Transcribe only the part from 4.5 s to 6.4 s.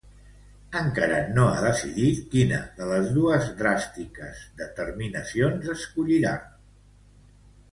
determinacions escollirà.